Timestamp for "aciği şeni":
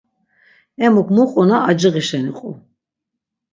1.69-2.31